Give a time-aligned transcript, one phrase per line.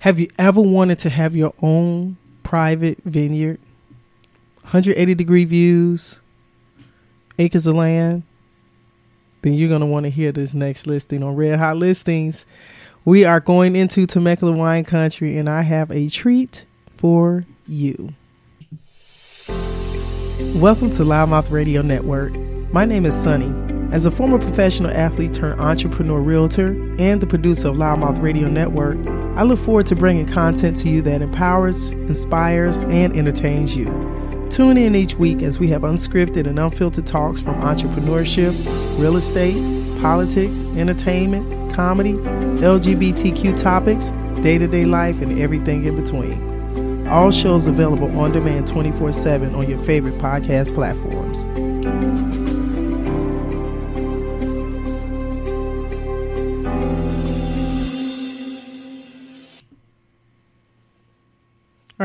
[0.00, 3.60] Have you ever wanted to have your own private vineyard?
[4.62, 6.22] 180 degree views,
[7.38, 8.22] acres of land?
[9.42, 12.46] Then you're going to want to hear this next listing on Red Hot Listings.
[13.04, 16.64] We are going into Temecula wine country, and I have a treat
[16.96, 18.14] for you.
[20.54, 22.32] Welcome to LouddMouth Radio Network.
[22.72, 23.52] My name is Sonny.
[23.94, 28.96] As a former professional athlete turned entrepreneur realtor and the producer of LouddMouth Radio Network,
[29.40, 33.86] I look forward to bringing content to you that empowers, inspires, and entertains you.
[34.50, 38.52] Tune in each week as we have unscripted and unfiltered talks from entrepreneurship,
[39.00, 39.56] real estate,
[40.02, 44.10] politics, entertainment, comedy, LGBTQ topics,
[44.42, 47.08] day to day life, and everything in between.
[47.08, 51.46] All shows available on demand 24 7 on your favorite podcast platforms.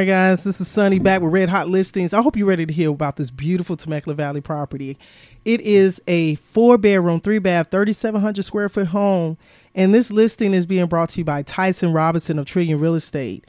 [0.00, 2.14] Right, guys, this is Sonny back with Red Hot Listings.
[2.14, 4.96] I hope you're ready to hear about this beautiful Temecula Valley property.
[5.44, 9.36] It is a four bedroom, three bath, 3,700 square foot home,
[9.74, 13.46] and this listing is being brought to you by Tyson Robinson of Trillion Real Estate.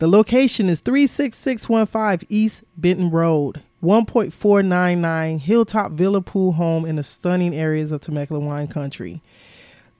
[0.00, 7.54] The location is 36615 East Benton Road, 1.499 Hilltop Villa Pool home in the stunning
[7.54, 9.22] areas of Temecula wine country.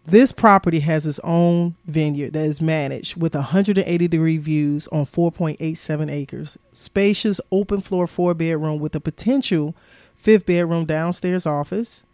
[0.05, 6.11] This property has its own vineyard that is managed with 180 degree views on 4.87
[6.11, 6.59] acres.
[6.73, 9.77] Spacious open floor four bedroom with a potential
[10.17, 12.05] fifth bedroom downstairs office.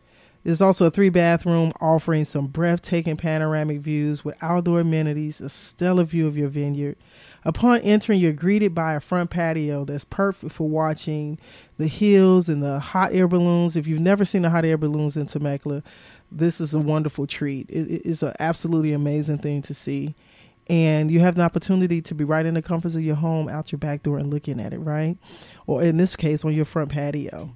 [0.44, 6.04] There's also a three bathroom offering some breathtaking panoramic views with outdoor amenities, a stellar
[6.04, 6.96] view of your vineyard.
[7.44, 11.38] Upon entering, you're greeted by a front patio that's perfect for watching
[11.76, 13.76] the hills and the hot air balloons.
[13.76, 15.82] If you've never seen the hot air balloons in Temecula,
[16.30, 17.68] this is a wonderful treat.
[17.70, 20.14] It, it's an absolutely amazing thing to see.
[20.68, 23.72] And you have the opportunity to be right in the comforts of your home out
[23.72, 25.16] your back door and looking at it, right?
[25.66, 27.54] Or in this case, on your front patio.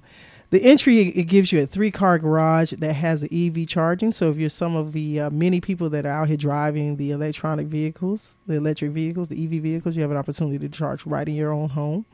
[0.49, 4.11] The entry it gives you a three car garage that has the EV charging.
[4.11, 7.09] So if you're some of the uh, many people that are out here driving the
[7.09, 11.27] electronic vehicles, the electric vehicles, the EV vehicles, you have an opportunity to charge right
[11.27, 12.05] in your own home.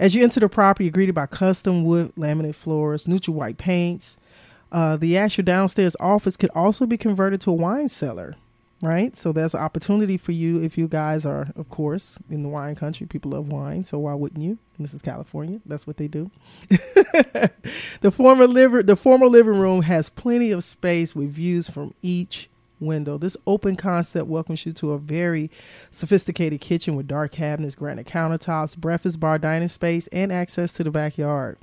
[0.00, 4.16] As you enter the property, you're greeted by custom wood laminate floors, neutral white paints,
[4.72, 8.36] uh, the actual downstairs office could also be converted to a wine cellar,
[8.80, 9.16] right?
[9.16, 12.76] So there's an opportunity for you if you guys are, of course, in the wine
[12.76, 13.06] country.
[13.06, 14.58] People love wine, so why wouldn't you?
[14.76, 15.60] And this is California.
[15.66, 16.30] That's what they do.
[16.68, 22.48] the former liver, the former living room has plenty of space with views from each
[22.80, 23.18] window.
[23.18, 25.50] This open concept welcomes you to a very
[25.90, 30.90] sophisticated kitchen with dark cabinets, granite countertops, breakfast bar, dining space, and access to the
[30.90, 31.58] backyard.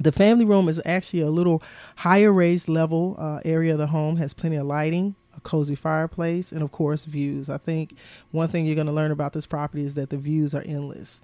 [0.00, 1.62] The family room is actually a little
[1.96, 6.52] higher raised level uh, area of the home, has plenty of lighting, a cozy fireplace,
[6.52, 7.48] and of course, views.
[7.48, 7.96] I think
[8.30, 11.20] one thing you're going to learn about this property is that the views are endless.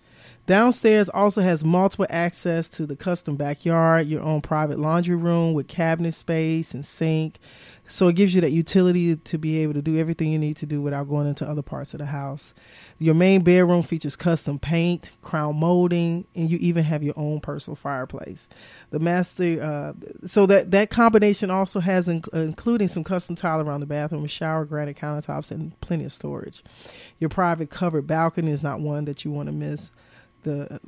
[0.47, 5.69] Downstairs also has multiple access to the custom backyard, your own private laundry room with
[5.69, 7.39] cabinet space and sink.
[7.87, 10.67] So it gives you that utility to be able to do everything you need to
[10.67, 12.55] do without going into other parts of the house.
[12.99, 17.77] Your main bedroom features custom paint, crown molding, and you even have your own personal
[17.77, 18.49] fireplace.
[18.91, 23.61] The master, uh, so that that combination also has in, uh, including some custom tile
[23.61, 26.65] around the bathroom, a shower, granite countertops, and plenty of storage.
[27.19, 29.91] Your private covered balcony is not one that you want to miss.
[30.45, 30.81] The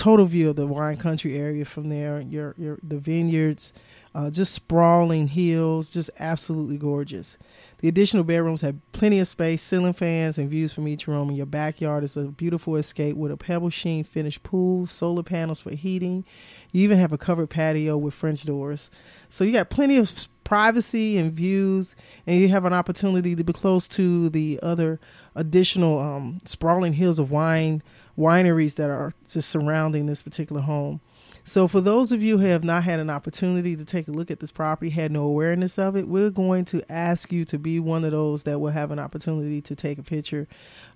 [0.00, 3.72] total view of the wine country area from there, your your the vineyards
[4.14, 7.38] uh, just sprawling hills, just absolutely gorgeous.
[7.78, 11.28] The additional bedrooms have plenty of space, ceiling fans, and views from each room.
[11.28, 15.60] And your backyard is a beautiful escape with a pebble sheen finished pool, solar panels
[15.60, 16.24] for heating.
[16.72, 18.90] You even have a covered patio with French doors.
[19.28, 20.12] So you got plenty of
[20.42, 21.94] privacy and views,
[22.26, 24.98] and you have an opportunity to be close to the other
[25.36, 27.82] additional um, sprawling hills of wine
[28.18, 31.00] wineries that are just surrounding this particular home.
[31.44, 34.30] So, for those of you who have not had an opportunity to take a look
[34.30, 37.80] at this property, had no awareness of it, we're going to ask you to be
[37.80, 40.46] one of those that will have an opportunity to take a picture,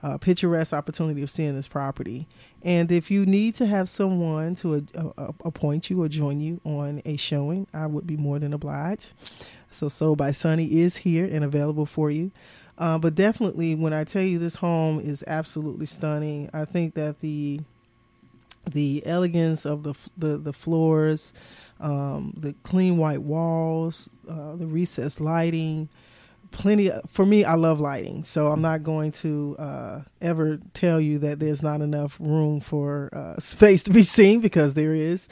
[0.03, 2.29] uh, picturesque opportunity of seeing this property.
[2.63, 6.61] And if you need to have someone to uh, uh, appoint you or join you
[6.65, 9.15] on a showing, I would be more than obliged.
[9.75, 12.31] So, Sold Buy Sonny is here and available for you.
[12.77, 17.21] Uh, but definitely, when I tell you this home is absolutely stunning, I think that
[17.21, 17.61] the
[18.71, 21.33] the elegance of the the, the floors,
[21.81, 25.89] um, the clean white walls, uh, the recessed lighting.
[26.51, 27.45] Plenty of, for me.
[27.45, 31.81] I love lighting, so I'm not going to uh, ever tell you that there's not
[31.81, 35.29] enough room for uh, space to be seen because there is.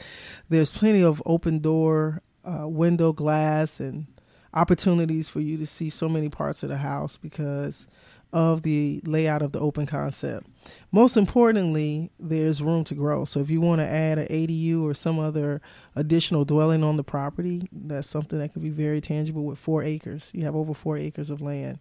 [0.49, 4.07] There's plenty of open door, uh, window glass, and
[4.55, 7.87] opportunities for you to see so many parts of the house because
[8.33, 10.47] of the layout of the open concept.
[10.91, 13.25] Most importantly, there's room to grow.
[13.25, 15.61] So if you want to add an ADU or some other
[15.95, 20.31] additional dwelling on the property, that's something that could be very tangible with four acres.
[20.35, 21.79] You have over four acres of land.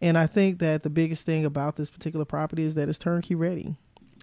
[0.00, 3.34] And I think that the biggest thing about this particular property is that it's turnkey
[3.34, 3.74] ready.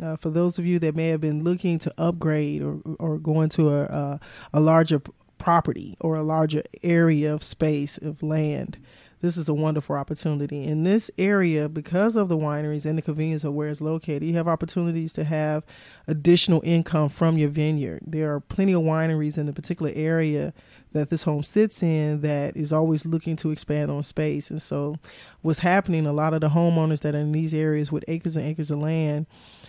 [0.01, 3.41] Uh, for those of you that may have been looking to upgrade or, or go
[3.41, 4.19] into a, a,
[4.53, 5.01] a larger
[5.45, 8.80] property or a larger area of space of land,
[9.21, 10.63] this is a wonderful opportunity.
[10.63, 14.33] In this area, because of the wineries and the convenience of where it's located, you
[14.38, 15.63] have opportunities to have
[16.07, 18.01] additional income from your vineyard.
[18.07, 20.51] There are plenty of wineries in the particular area
[20.94, 24.50] that this home sits in that is always looking to expand on space.
[24.50, 24.95] And so,
[25.44, 28.48] what's happening, a lot of the homeowners that are in these areas with acres and
[28.48, 29.27] acres of land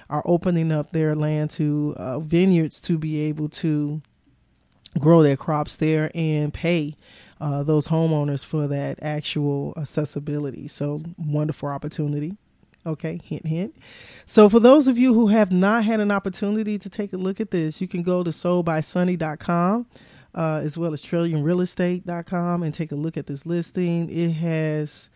[0.08, 4.00] are opening up their land to uh, vineyards to be able to
[4.98, 6.96] grow their crops there and pay
[7.40, 10.69] uh, those homeowners for that actual accessibility.
[10.69, 12.37] So, wonderful opportunity.
[12.87, 13.76] Okay, hint, hint.
[14.25, 17.40] So, for those of you who have not had an opportunity to take a look
[17.40, 19.87] at this, you can go to soldbuysonny.com
[20.37, 24.08] uh, as well as trillionrealestate.com and take a look at this listing.
[24.10, 25.08] It has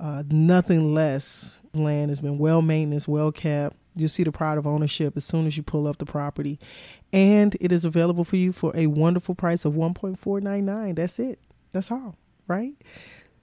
[0.00, 3.76] uh, nothing less land, has been well maintained, well kept.
[3.94, 6.58] You'll see the pride of ownership as soon as you pull up the property.
[7.12, 10.96] And it is available for you for a wonderful price of 1.499.
[10.96, 11.38] That's it.
[11.72, 12.16] That's all,
[12.48, 12.74] right?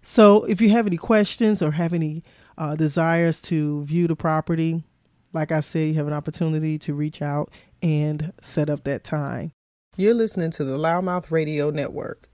[0.01, 2.24] So if you have any questions or have any
[2.57, 4.83] uh, desires to view the property,
[5.33, 7.51] like I said, you have an opportunity to reach out
[7.81, 9.51] and set up that time.
[9.98, 12.30] You're listening to the LouddMouth Radio Network.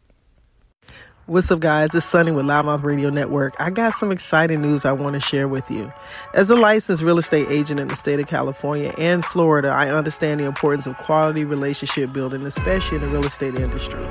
[1.28, 1.94] What's up, guys?
[1.94, 3.54] It's Sonny with LouddMouth Radio Network.
[3.60, 5.92] I got some exciting news I want to share with you.
[6.34, 10.40] As a licensed real estate agent in the state of California and Florida, I understand
[10.40, 14.08] the importance of quality relationship building, especially in the real estate industry.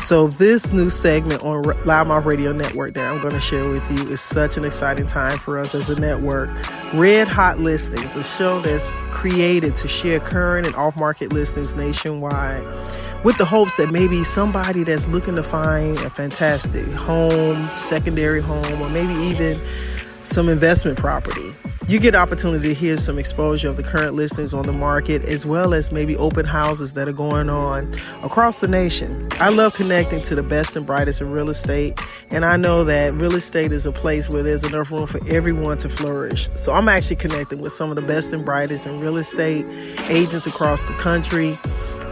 [0.00, 4.12] So, this new segment on LouddMouth Radio Network that I'm going to share with you
[4.12, 6.50] is such an exciting time for us as a network.
[6.92, 12.62] Red Hot Listings, a show that's created to share current and off market listings nationwide
[13.24, 16.57] with the hopes that maybe somebody that's looking to find a fantastic
[16.96, 19.60] home, secondary home, or maybe even
[20.22, 21.54] some investment property.
[21.88, 25.46] You get opportunity to hear some exposure of the current listings on the market as
[25.46, 29.26] well as maybe open houses that are going on across the nation.
[29.40, 31.98] I love connecting to the best and brightest in real estate,
[32.30, 35.78] and I know that real estate is a place where there's enough room for everyone
[35.78, 36.50] to flourish.
[36.56, 39.64] So I'm actually connecting with some of the best and brightest in real estate
[40.10, 41.58] agents across the country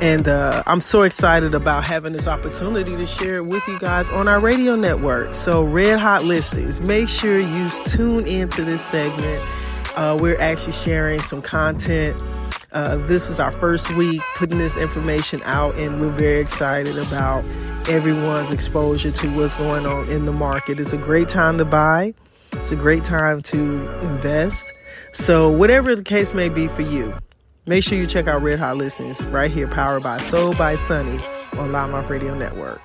[0.01, 4.11] and uh, I'm so excited about having this opportunity to share it with you guys
[4.11, 5.35] on our radio network.
[5.35, 9.43] So, Red Hot Listings, make sure you tune into this segment.
[9.97, 12.23] Uh, we're actually sharing some content.
[12.73, 17.43] Uh, this is our first week putting this information out, and we're very excited about
[17.89, 20.79] everyone's exposure to what's going on in the market.
[20.79, 22.13] It's a great time to buy,
[22.53, 24.73] it's a great time to invest.
[25.13, 27.15] So, whatever the case may be for you,
[27.69, 31.19] Make sure you check out Red Hot Listings right here, powered by Sold Buy Sonny
[31.55, 32.81] on LouddMouth Radio Network.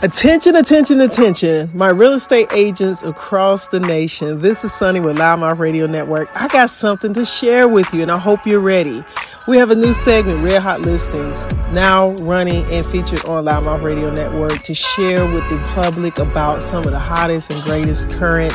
[0.00, 1.70] Attention, attention, attention.
[1.74, 4.42] My real estate agents across the nation.
[4.42, 6.30] This is Sonny with LouddMouth Radio Network.
[6.36, 9.04] I got something to share with you and I hope you're ready.
[9.48, 14.10] We have a new segment, Red Hot Listings, now running and featured on LouddMouth Radio
[14.10, 18.54] Network to share with the public about some of the hottest and greatest current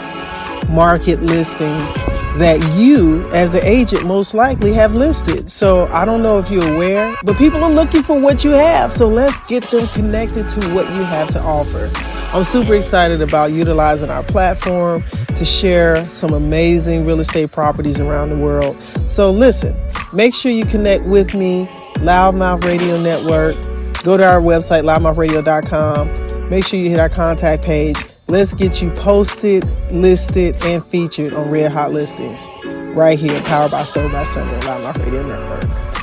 [0.70, 1.98] market listings
[2.38, 5.50] that you as an agent most likely have listed.
[5.52, 8.92] So I don't know if you're aware, but people are looking for what you have.
[8.92, 11.92] So let's get them connected to what you have to offer.
[12.36, 15.04] I'm super excited about utilizing our platform
[15.36, 18.76] to share some amazing real estate properties around the world.
[19.08, 19.80] So listen,
[20.12, 23.56] make sure you connect with me, LouddMouth Radio Network.
[24.04, 26.50] Go to our website, louddmouthradio.com.
[26.50, 27.96] Make sure you hit our contact page
[28.34, 33.84] Let's get you posted, listed, and featured on Red Hot Listings right here, powered by
[33.84, 36.03] Sold Buy Sonny, LouddMouth Radio Network.